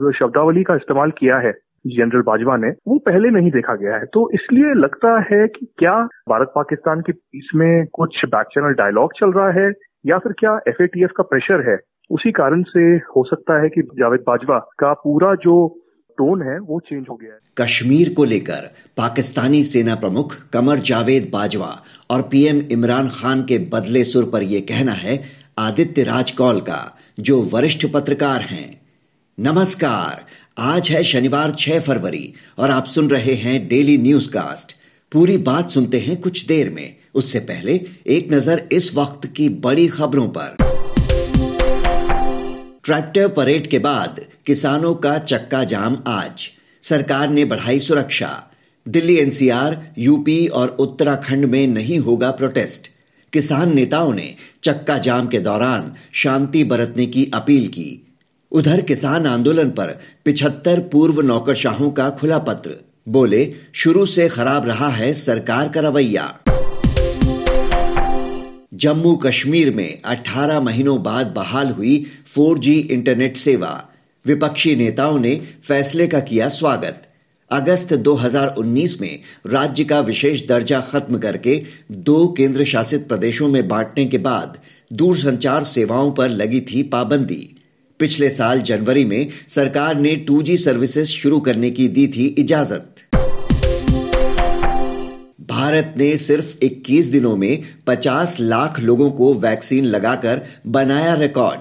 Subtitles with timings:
[0.00, 1.52] शब्दावली का इस्तेमाल किया है,
[1.86, 6.02] जनरल बाजवा ने, वो पहले नहीं देखा गया है। तो इसलिए लगता है कि क्या
[6.28, 9.72] भारत पाकिस्तान के बीच में कुछ बैक चैनल डायलॉग चल रहा है,
[10.06, 11.78] या फिर क्या एफ़ का प्रेशर है?
[12.10, 15.82] उसी कारण से हो सकता है कि जावेद बाजवा का पूरा जो
[16.18, 21.30] टोन है, वो चेंज हो गया है। कश्मीर को लेकर पाकिस्तानी सेना प्रमुख कमर जावेद
[21.32, 25.18] बाजवा और पीएम इमरान खान के बदले सुर पर यह कहना है,
[25.58, 28.85] आदित्य राज कौल का, जो वरिष्ठ पत्रकार हैं।
[29.40, 30.26] नमस्कार।
[30.58, 34.76] आज है शनिवार 6 फरवरी और आप सुन रहे हैं डेली न्यूज़ कास्ट
[35.12, 39.88] पूरी बात सुनते हैं कुछ देर में। उससे पहले एक नज़र इस वक्त की बड़ी
[39.88, 40.56] खबरों पर।
[42.84, 46.50] ट्रैक्टर परेड के बाद किसानों का चक्का जाम आज।
[46.82, 48.50] सरकार ने बढ़ाई सुरक्षा।
[48.88, 52.90] दिल्ली एनसीआर, यूपी और उत्तराखंड में नहीं होगा प्रोटेस्ट।
[53.32, 58.05] किसान नेताओं ने चक्का जाम के दौरान शांति बरतने की अपील की।
[58.52, 62.70] उधर किसान आंदोलन पर पिछहत्तर पूर्व नौकरशाहों का खुला पत्र।
[63.08, 66.38] बोले, शुरू से खराब रहा है सरकार का रवैया।
[68.74, 73.88] जम्मू कश्मीर में 18 महीनों बाद बहाल हुई 4G इंटरनेट सेवा।
[74.26, 77.02] विपक्षी नेताओं ने फैसले का किया स्वागत।
[77.50, 84.06] अगस्त 2019 में राज्य का विशेष दर्जा खत्म करके दो केंद्र शासित प्रदेशों में बांटने
[84.06, 84.58] के बाद
[84.92, 87.55] दूरसंचार सेवाओं पर लगी थी पाबंदी।
[87.98, 92.94] पिछले साल जनवरी में सरकार ने 2G सर्विसेज़ शुरू करने की दी थी इजाज़त।
[95.40, 101.60] भारत ने सिर्फ़ 21 दिनों में 50 लाख लोगों को वैक्सीन लगाकर बनाया रिकॉर्ड।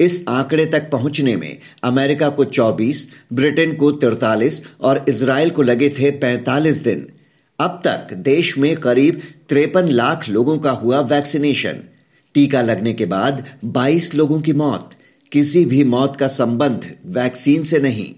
[0.00, 5.88] इस आंकड़े तक पहुँचने में अमेरिका को 24, ब्रिटेन को 43 और इसराइल को लगे
[5.88, 7.06] थे 45 दिन।
[7.60, 11.82] अब तक देश में करीब तिरपन लाख लोगों का हुआ वैक्सीनेशन।
[12.34, 14.90] टीका लगने के बाद 22 लोगों की मौत।
[15.34, 18.14] किसी भी मौत का संबंध वैक्सीन से नहीं।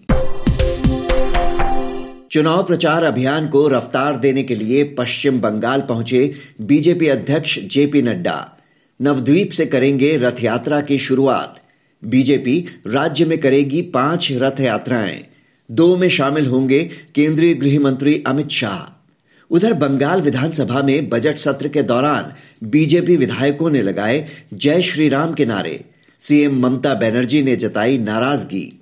[2.32, 8.56] चुनाव प्रचार अभियान को रफ्तार देने के लिए पश्चिम बंगाल पहुँचे बीजेपी अध्यक्ष जेपी नड्डा।
[9.02, 11.62] नवद्वीप से करेंगे रथ यात्रा की शुरुआत।
[12.04, 15.26] बीजेपी राज्य में करेगी पाँच रथ यात्राएँ
[15.70, 19.10] दो में शामिल होंगे केंद्रीय गृह मंत्री अमित शाह।
[19.50, 22.32] उधर बंगाल विधानसभा में बजट सत्र के दौरान
[22.68, 25.84] बीजेपी विधायकों ने लगाए जय श्री राम के नारे।
[26.20, 28.80] सीएम ममता बनर्जी ने जताई नाराज़गी।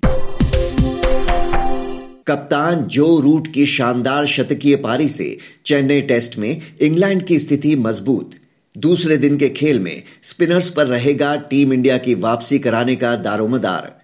[2.29, 8.31] कप्तान जो रूट की शानदार शतकीय पारी से चेन्नई टेस्ट में इंग्लैंड की स्थिति मज़बूत।
[8.79, 14.01] दूसरे दिन के खेल में स्पिनर्स पर रहेगा टीम इंडिया की वापसी कराने का दारोमदार।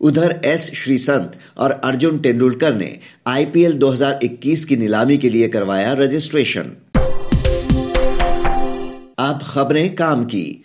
[0.00, 6.76] उधर एस श्रीसंत और अर्जुन तेंदुलकर ने आईपीएल 2021 की नीलामी के लिए करवाया रजिस्ट्रेशन।
[9.18, 10.60] अब खबरें काम की।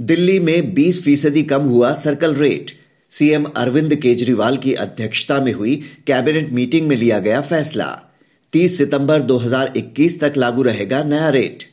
[0.00, 2.70] दिल्ली में 20 फ़ीसदी कम हुआ circle rate.
[3.10, 8.02] CM Arvind Kejriwal की अध्यक्षता में हुई कैबिनेट मीटिंग में लिया गया फैसला।
[8.52, 11.64] 30 सितंबर 2021 तक लागू रहेगा नया रेट।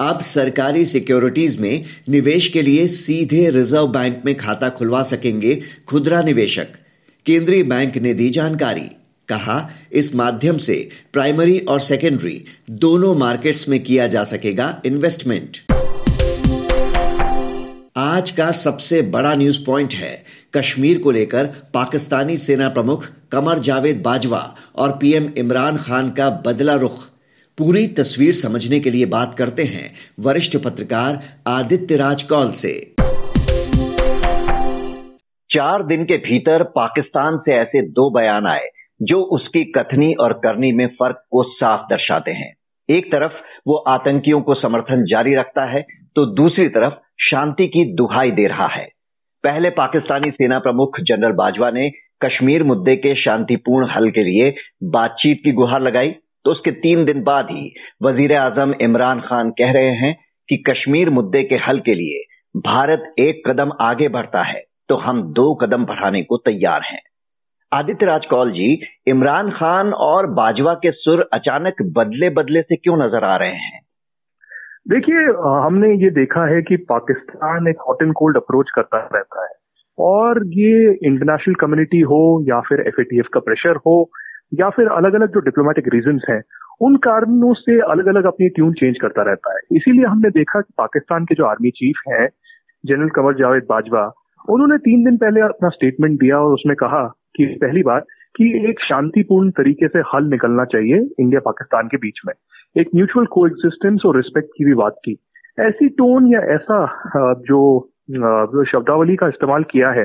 [0.00, 6.22] अब सरकारी सिक्योरिटीज में निवेश के लिए सीधे रिज़र्व बैंक में खाता खुलवा सकेंगे खुदरा
[6.22, 6.68] निवेशक।
[7.26, 8.88] केंद्रीय बैंक ने दी जानकारी।
[9.28, 15.73] कहा, इस माध्यम से प्राइमरी और सेकेंडरी दोनों मार्केट्स में किया जा सकेगा इन्वेस्टमेंट।
[17.96, 20.14] आज का सबसे बड़ा न्यूज़ पॉइंट है,
[20.54, 24.40] कश्मीर को लेकर पाकिस्तानी सेना प्रमुख कमर जावेद बाजवा
[24.76, 26.96] और पीएम इमरान खान का बदला रुख।
[27.58, 29.84] पूरी तस्वीर समझने के लिए बात करते हैं
[30.20, 32.72] वरिष्ठ पत्रकार आदित्य राज कौल से।
[35.50, 38.68] चार दिन के भीतर पाकिस्तान से ऐसे दो बयान आए,
[39.02, 42.52] जो उसकी कथनी और करनी में फ़र्क को साफ़ दर्शाते हैं।
[42.88, 45.86] एक तरफ़ वो आतंकियों को समर्थन जारी रखता है
[46.16, 48.86] तो दूसरी तरफ़ शांति की दुहाई दे रहा है।
[49.44, 51.88] पहले पाकिस्तानी सेना प्रमुख जनरल बाजवा ने
[52.24, 54.52] कश्मीर मुद्दे के शांतिपूर्ण हल के लिए
[54.90, 56.10] बातचीत की गुहार लगाई
[56.44, 57.72] तो उसके तीन दिन बाद ही
[58.02, 60.14] वज़ीर आज़म इमरान खान कह रहे हैं
[60.48, 62.22] कि कश्मीर मुद्दे के हल के लिए
[62.54, 67.00] भारत एक कदम आगे बढ़ता है तो हम दो कदम बढ़ाने को तैयार हैं।
[67.72, 72.96] आदित्य राज कौल जी, इमरान खान और बाजवा के सुर अचानक बदले बदले से क्यों
[72.96, 73.80] नज़र आ रहे हैं?
[74.86, 75.16] देखिए
[75.64, 79.52] हमने ये देखा है कि पाकिस्तान एक हॉट एंड कोल्ड अप्रोच करता रहता है।
[79.98, 83.94] और ये इंटरनेशनल कम्युनिटी हो या फिर एफएटीएफ का प्रेशर हो
[84.54, 86.42] या फिर अलग अलग जो डिप्लोमेटिक रीजन हैं,
[86.80, 90.74] उन कारणों से अलग अलग अपनी ट्यून चेंज करता रहता है। इसीलिए हमने देखा कि
[90.78, 92.28] पाकिस्तान के जो आर्मी चीफ हैं
[92.84, 94.04] जनरल कमर जावेद बाजवा,
[94.48, 97.06] उन्होंने तीन दिन पहले अपना स्टेटमेंट दिया और उसमें कहा
[97.36, 98.00] कि पहली बार
[98.36, 102.34] कि एक शांतिपूर्ण तरीके से हल निकलना चाहिए इंडिया पाकिस्तान के बीच में।
[102.76, 103.42] एक म्यूचुअल को
[104.08, 105.16] और रिस्पेक्ट की भी बात की।
[105.58, 106.78] ऐसी टोन या ऐसा
[107.48, 110.04] जो शब्दावली का इस्तेमाल किया है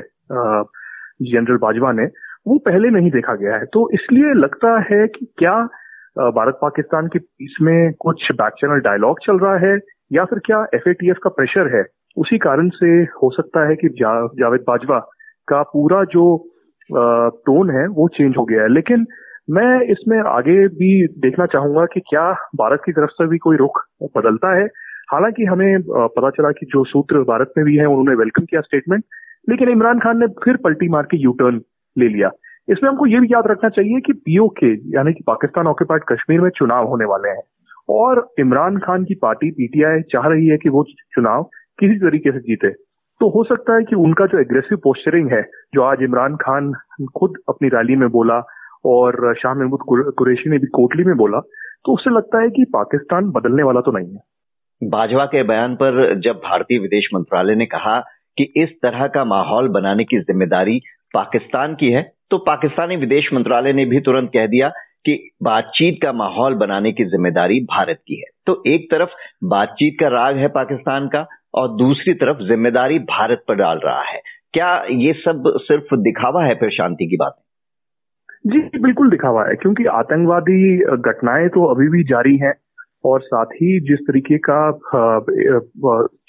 [1.22, 2.04] जनरल बाजवा ने
[2.46, 5.56] वो पहले नहीं देखा गया है। तो इसलिए लगता है कि क्या
[6.16, 9.78] भारत पाकिस्तान के बीच में कुछ बैक चैनल डायलॉग चल रहा है
[10.12, 11.84] या फिर क्या एफ़ का प्रेशर है
[12.16, 12.86] उसी कारण से
[13.22, 14.98] हो सकता है कि जा, जावेद बाजवा
[15.48, 16.24] का पूरा जो
[17.46, 19.06] टोन है वो चेंज हो गया है। लेकिन
[19.50, 23.80] मैं इसमें आगे भी देखना चाहूँगा कि क्या भारत की तरफ़ से भी कोई रुख
[24.16, 24.64] बदलता है।
[25.12, 29.04] हालाँकि हमें पता चला कि जो सूत्र भारत में भी है, उन्होंने वेलकम किया स्टेटमेंट
[29.48, 31.60] लेकिन इमरान खान ने फिर पलटी मार के यू टर्न
[31.98, 32.30] ले लिया।
[32.68, 36.50] इसमें हमको ये भी याद रखना चाहिए कि पीओके यानी कि पाकिस्तान ऑक्यूपाइड कश्मीर में
[36.50, 37.42] चुनाव होने वाले हैं।
[37.88, 41.42] और इमरान खान की पार्टी पीटीआई चाह रही है कि वो चुनाव
[41.78, 42.70] किसी तरीके से जीते।
[43.20, 45.42] तो हो सकता है कि उनका जो एग्रेसिव पोस्टरिंग है,
[45.74, 46.72] जो आज इमरान खान
[47.16, 48.40] खुद अपनी रैली में बोला
[48.84, 51.40] और शाह महमूद कुरैशी ने भी कोटली में बोला
[51.86, 56.20] तो उससे लगता है कि पाकिस्तान बदलने वाला तो नहीं है। बाजवा के बयान पर
[56.20, 57.98] जब भारतीय विदेश मंत्रालय ने कहा
[58.38, 60.78] कि इस तरह का माहौल बनाने की ज़िम्मेदारी
[61.14, 64.68] पाकिस्तान की है तो पाकिस्तानी विदेश मंत्रालय ने भी तुरंत कह दिया
[65.06, 69.10] कि बातचीत का माहौल बनाने की ज़िम्मेदारी भारत की है। तो एक तरफ़
[69.46, 74.20] बातचीत का राग है पाकिस्तान का और दूसरी तरफ़ ज़िम्मेदारी भारत पर डाल रहा है।
[74.54, 77.36] क्या ये सब सिर्फ़ दिखावा है फिर शांति की बात?
[78.44, 82.52] जी, बिल्कुल दिखावा है, क्योंकि आतंकवादी घटनाएँ तो अभी भी जारी हैं
[83.04, 84.60] और साथ ही जिस तरीके का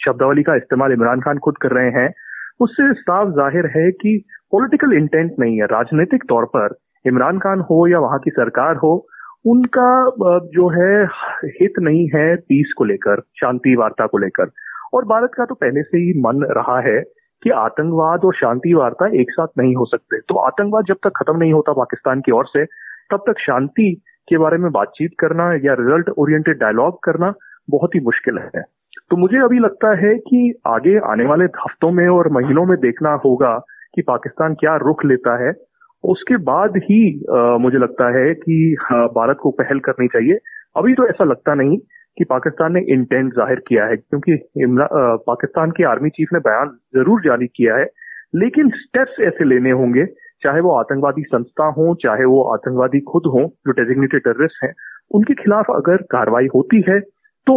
[0.06, 2.14] शब्दावली का इस्तेमाल इमरान खान खुद कर रहे हैं,
[2.60, 4.18] उससे साफ़ ज़ाहिर है कि
[4.52, 6.76] पॉलिटिकल इंटेंट नहीं है। राजनीतिक तौर पर
[7.06, 8.94] इमरान खान हो या वहाँ की सरकार हो,
[9.46, 9.90] उनका
[10.54, 11.06] जो है,
[11.62, 14.52] हित नहीं है पीस को लेकर, शांति वार्ता को लेकर।
[14.94, 17.00] और भारत का तो पहले से ही मन रहा है
[17.44, 21.38] कि आतंकवाद और शांति वार्ता एक साथ नहीं हो सकते। तो आतंकवाद जब तक खत्म
[21.38, 22.66] नहीं होता पाकिस्तान की ओर से
[23.12, 23.94] तब तक शांति
[24.30, 27.34] के बारे में बातचीत करना या रिज़ल्ट ओरिएंटेड डायलॉग करना
[27.70, 28.62] बहुत ही मुश्किल है।
[29.10, 33.14] तो मुझे अभी लगता है कि आगे आने वाले हफ्तों में और महीनों में देखना
[33.26, 33.58] होगा
[33.96, 35.52] कि पाकिस्तान क्या रुख लेता है।
[36.04, 37.02] उसके बाद ही
[37.32, 40.38] आ, मुझे लगता है कि भारत को पहल करनी चाहिए।
[40.78, 41.78] अभी तो ऐसा लगता नहीं
[42.22, 44.38] कि पाकिस्तान ने इंटेंट ज़ाहिर किया है, क्योंकि
[45.28, 47.86] पाकिस्तान के आर्मी चीफ ने बयान ज़रूर जारी किया है,
[48.36, 50.06] लेकिन स्टेप्स ऐसे लेने होंगे,
[50.44, 54.74] चाहे वो आतंकवादी संस्था हो, चाहे वो आतंकवादी खुद हो, जो डेजिग्नेटेड टेररिस्ट हैं,
[55.12, 57.00] उनके खिलाफ अगर कार्रवाई होती है
[57.48, 57.56] तो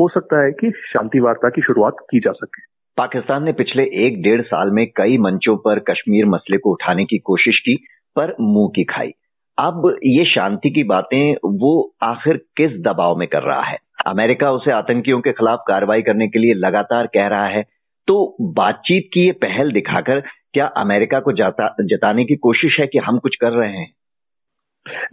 [0.00, 2.62] हो सकता है कि शांति वार्ता की शुरुआत की जा सके।
[2.98, 7.18] पाकिस्तान ने पिछले एक डेढ़ साल में कई मंचों पर कश्मीर मसले को उठाने की
[7.24, 7.76] कोशिश की,
[8.16, 9.10] पर मुँह की खाई।
[9.58, 11.72] अब ये शांति की बातें वो
[12.02, 13.78] आखिर किस दबाव में कर रहा है?
[14.06, 17.62] अमेरिका उसे आतंकियों के खिलाफ कार्रवाई करने के लिए लगातार कह रहा है।
[18.08, 20.20] तो बातचीत की ये पहल दिखाकर
[20.54, 23.92] क्या अमेरिका को जाता, जताने की कोशिश है कि हम कुछ कर रहे हैं?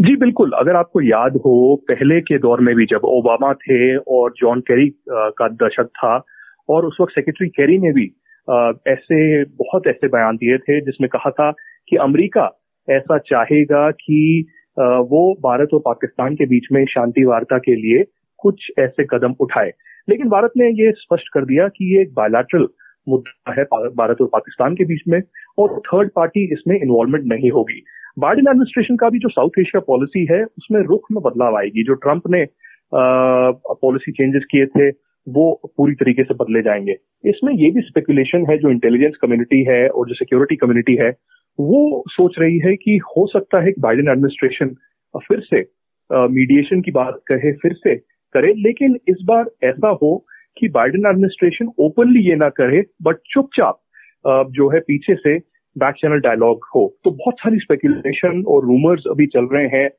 [0.01, 4.33] जी बिल्कुल। अगर आपको याद हो पहले के दौर में भी जब ओबामा थे और
[4.38, 6.25] जॉन कैरी का दशक था
[6.69, 8.05] और उस वक्त सेक्रेटरी कैरी ने भी
[8.91, 11.51] ऐसे बहुत ऐसे बयान दिए थे जिसमें कहा था
[11.89, 12.50] कि अमेरिका
[12.89, 14.45] ऐसा चाहेगा कि
[14.79, 18.03] वो भारत और पाकिस्तान के बीच में शांति वार्ता के लिए
[18.41, 19.71] कुछ ऐसे कदम उठाए।
[20.10, 22.67] लेकिन भारत ने ये स्पष्ट कर दिया कि ये एक बायोलैटरल
[23.10, 25.21] मुद्दा है भारत और पाकिस्तान के बीच में,
[25.57, 27.81] और थर्ड पार्टी इसमें इन्वॉल्वमेंट नहीं होगी।
[28.19, 31.93] बाइडेन एडमिनिस्ट्रेशन का भी जो साउथ एशिया पॉलिसी है, उसमें रुख में बदलाव आएगी। जो
[31.93, 32.45] ट्रंप ने
[32.93, 34.89] पॉलिसी चेंजेस किए थे,
[35.27, 36.95] वो पूरी तरीके से बदले जाएँगे।
[37.25, 41.10] इसमें ये भी स्पेकुलेशन है, जो इंटेलिजेंस कम्युनिटी है और जो सिक्योरिटी कम्युनिटी है,
[41.60, 44.75] वो सोच रही है कि हो सकता है कि बाइडेन एडमिनिस्ट्रेशन
[45.17, 45.60] फिर से
[46.12, 47.95] मीडिएशन की बात कहे, फिर से
[48.33, 50.17] करे, लेकिन इस बार ऐसा हो
[50.57, 53.79] कि बाइडेन एडमिनिस्ट्रेशन ओपनली ये ना करे बट चुपचाप
[54.51, 55.38] जो है पीछे से
[55.75, 59.89] बैक चैनल डायलॉग हो। तो बहुत सारी स्पेकुलेशन और रूमर्स अभी चल रहे हैं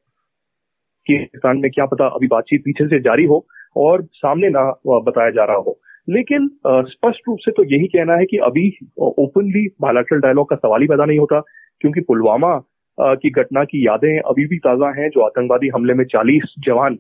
[1.07, 3.45] कि पाकिस्तान में क्या पता अभी बातचीत पीछे से जारी हो
[3.77, 8.25] और सामने ना बताया जा रहा हो। लेकिन स्पष्ट रूप से तो यही कहना है
[8.27, 11.41] कि अभी ओपनली बायलैटरल डायलॉग का सवाल ही पैदा नहीं होता,
[11.81, 12.57] क्योंकि पुलवामा
[12.99, 16.99] की घटना की यादें अभी भी ताज़ा हैं, जो आतंकवादी हमले में 40 जवान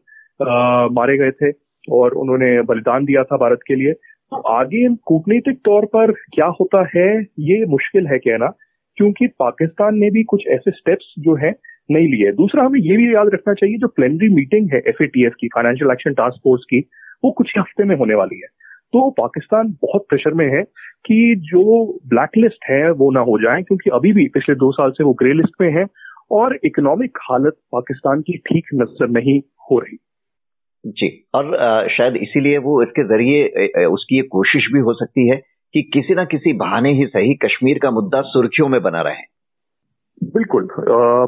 [0.92, 1.50] मारे गए थे
[1.92, 6.82] और उन्होंने बलिदान दिया था भारत के लिए। तो आगे कूटनीतिक तौर पर क्या होता
[6.96, 7.08] है,
[7.40, 8.46] ये मुश्किल है कहना,
[8.98, 11.50] क्योंकि पाकिस्तान ने भी कुछ ऐसे स्टेप्स जो है
[11.90, 15.48] नहीं लिए। दूसरा हमें ये भी याद रखना चाहिए, जो प्लेनरी मीटिंग है एफ़ की
[15.48, 16.80] फाइनेंशियल एक्शन टास्क फोर्स की,
[17.24, 18.48] वो कुछ ही हफ़्ते में होने वाली है।
[18.92, 20.62] तो पाकिस्तान बहुत प्रेशर में है
[21.04, 24.90] कि जो ब्लैक लिस्ट है वो ना हो जाए, क्योंकि अभी भी पिछले दो साल
[24.90, 25.84] से वो ग्रे लिस्ट में है
[26.30, 29.98] और इकोनॉमिक हालत पाकिस्तान की ठीक नज़र नहीं हो रही।
[30.84, 31.56] जी। और
[31.90, 35.36] शायद इसीलिए वो इसके ज़रिए उसकी ये कोशिश भी हो सकती है
[35.74, 39.30] कि किसी ना किसी बहाने ही सही कश्मीर का मुद्दा सुर्खियों में बना रहे।
[40.34, 40.68] बिल्कुल।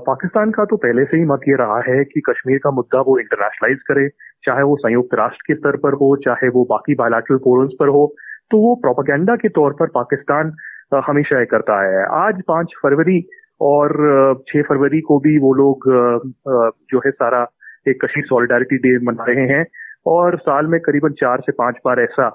[0.07, 3.19] पाकिस्तान का तो पहले से ही मत ये रहा है कि कश्मीर का मुद्दा वो
[3.19, 4.09] इंटरनेशनलाइज करे,
[4.45, 8.07] चाहे वो संयुक्त राष्ट्र के स्तर पर हो, चाहे वो बाकी बायोलैटरल फोरम्स पर हो
[8.51, 10.53] तो वो प्रोपागेंडा के तौर पर पाकिस्तान
[11.05, 13.21] हमेशा ये करता है। आज पाँच फरवरी
[13.61, 13.93] और
[14.49, 15.87] छह फरवरी को भी वो लोग
[16.91, 17.45] जो है सारा
[17.89, 19.65] एक कश्मीर सॉलिडारिटी डे मना रहे हैं।
[20.07, 22.27] और साल में करीबन चार से पाँच बार ऐसा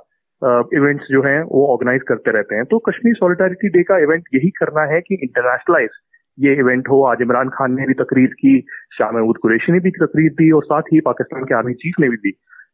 [0.74, 4.50] इवेंट्स जो हैं, वो ऑर्गेनाइज करते रहते हैं। तो कश्मीर सॉलिडारिटी डे का इवेंट यही
[4.50, 5.90] करना है कि इंटरनेशनलाइज
[6.38, 8.60] ये इवेंट हो। आज इमरान खान ने भी तकरीर की,
[8.98, 12.10] शाह महमूद कुरेशी ने भी तकरीर दी, और साथ ही पाकिस्तान के आर्मी चीफ ने
[12.10, 12.32] भी दी।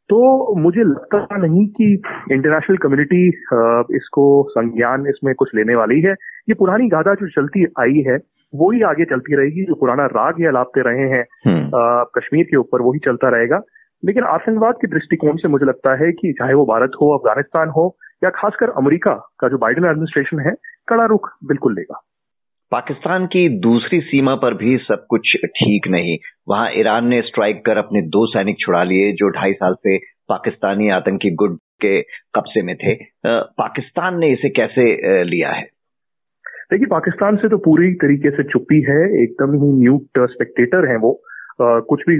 [0.09, 1.85] तो मुझे लगता नहीं कि
[2.31, 3.27] इंटरनेशनल कम्युनिटी
[3.95, 6.11] इसको संज्ञान इसमें कुछ लेने वाली है।
[6.49, 8.17] ये पुरानी गाथा जो चलती आई है
[8.55, 11.71] वो ही आगे चलती रहेगी जो पुराना राग ये अलापते रहे हैं हम्म।
[12.19, 13.61] कश्मीर के ऊपर वही चलता रहेगा।
[14.05, 17.97] लेकिन आतंकवाद के दृष्टिकोण से मुझे लगता है कि चाहे वो भारत हो अफ़गानिस्तान हो
[18.23, 20.53] या खासकर अमेरिका का जो बाइडेन एडमिनिस्ट्रेशन है
[20.87, 22.01] कड़ा रुख बिल्कुल लेगा।
[22.71, 26.17] पाकिस्तान की दूसरी सीमा पर भी सब कुछ ठीक नहीं।
[26.49, 29.97] वहाँ ईरान ने स्ट्राइक कर अपने दो सैनिक छुड़ा लिए जो ढाई साल से
[30.29, 32.01] पाकिस्तानी आतंकी गुट के
[32.35, 32.95] कब्जे में थे।
[33.27, 34.85] पाकिस्तान ने इसे कैसे
[35.23, 35.74] लिया है?
[36.71, 41.11] देखिए पाकिस्तान से तो पूरी तरीके से चुप्पी है एकदम ही न्यूट स्पेक्टेटर है वो।
[41.61, 42.19] आ, कुछ भी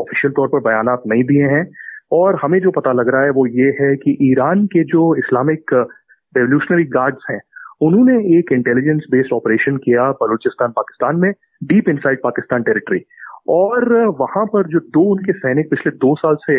[0.00, 1.64] ऑफिशियल तौर पर बयान नहीं दिए हैं।
[2.12, 5.72] और हमें जो पता लग रहा है वो ये है कि ईरान के जो इस्लामिक
[5.74, 7.40] रेवोल्यूशनरी गार्ड्स हैं
[7.80, 11.30] उन्होंने एक इंटेलिजेंस बेस्ड ऑपरेशन किया बलूचिस्तान पाकिस्तान में
[11.64, 13.00] डीप इनसाइड पाकिस्तान टेरिटरी
[13.48, 16.58] और वहाँ पर जो दो उनके सैनिक पिछले दो साल से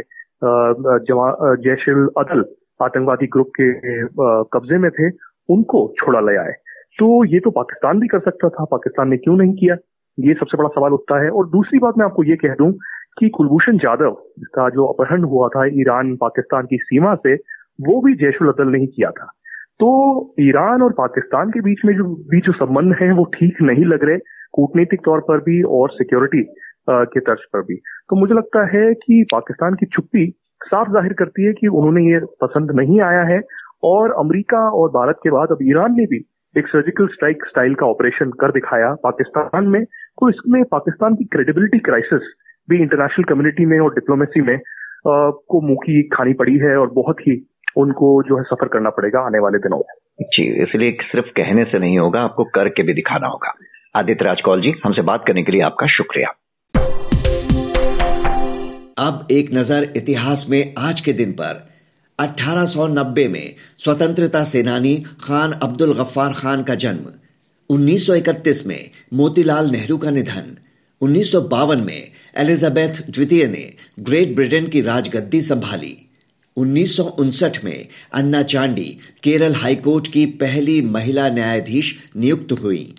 [1.65, 2.43] जैश अदल
[2.81, 3.71] आतंकवादी ग्रुप के
[4.53, 5.09] कब्जे में थे
[5.49, 6.53] उनको छोड़ा ले आए।
[6.99, 9.75] तो ये तो पाकिस्तान भी कर सकता था, पाकिस्तान ने क्यों नहीं किया?
[10.17, 12.71] ये सबसे बड़ा सवाल उठता है। और दूसरी बात मैं आपको ये कह दूँ
[13.19, 14.11] कि कुलभूषण जाधव
[14.55, 18.79] का जो अपहरण हुआ था ईरान, पाकिस्तान की सीमा से, वो भी जैशुल अदल ने
[18.79, 19.25] ही किया था।
[19.79, 19.89] तो
[20.39, 24.03] ईरान और पाकिस्तान के बीच में जो, भी जो संबंध हैं, वो ठीक नहीं लग
[24.03, 24.17] रहे,
[24.53, 26.43] कूटनीतिक तौर पर भी और सिक्योरिटी
[26.89, 27.75] के तर्ज पर भी।
[28.09, 30.25] तो मुझे लगता है कि पाकिस्तान की चुप्पी
[30.63, 33.41] साफ़ ज़ाहिर करती है कि उन्होंने ये पसंद नहीं आया है,
[33.83, 36.19] और अमेरिका और भारत के बाद अब ईरान ने भी
[36.55, 41.79] एक सर्जिकल स्ट्राइक स्टाइल का ऑपरेशन कर दिखाया। पाकिस्तान में तो इसमें पाकिस्तान की क्रेडिबिलिटी
[41.79, 42.33] क्राइसिस
[42.69, 46.91] भी इंटरनेशनल कम्युनिटी में और डिप्लोमेसी में आ, को मुँह की खानी पड़ी है और
[46.93, 47.35] बहुत ही
[47.77, 49.95] उनको जो है सफ़र करना पड़ेगा आने वाले दिनों में।
[50.33, 53.53] जी इसलिए सिर्फ़ कहने से नहीं होगा आपको करके भी दिखाना होगा।
[53.95, 56.35] आदित्य राजकौल जी हमसे बात करने के लिए आपका शुक्रिया।
[59.07, 61.70] अब एक नज़र इतिहास में आज के दिन पर।
[62.21, 67.05] 1890 में स्वतंत्रता सेनानी खान अब्दुल गफ्फार खान का जन्म
[67.69, 70.57] 1931 में मोतीलाल नेहरू का निधन,
[71.01, 75.97] उन्नीस सौ बावन में एलिजाबेथ द्वितीय ने ग्रेट ब्रिटेन की राजगद्दी संभाली,
[76.57, 82.95] उन्नीस सौ उनसठ में अन्ना चांडी केरल हाईकोर्ट की पहली महिला न्यायाधीश नियुक्त हुई।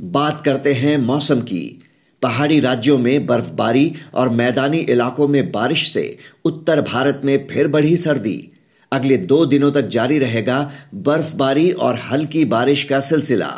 [0.00, 1.85] बात करते हैं मौसम की।
[2.22, 7.96] पहाड़ी राज्यों में बर्फबारी और मैदानी इलाकों में बारिश से उत्तर भारत में फिर बढ़ी
[7.96, 8.52] सर्दी।
[8.92, 13.48] अगले दो दिनों तक जारी रहेगा बर्फबारी और हल्की बारिश का सिलसिला।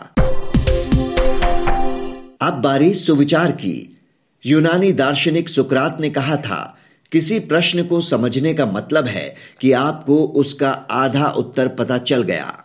[2.40, 3.98] अब बारी सुविचार की।
[4.46, 6.76] यूनानी दार्शनिक सुकरात ने कहा था,
[7.12, 12.64] किसी प्रश्न को समझने का मतलब है कि आपको उसका आधा उत्तर पता चल गया।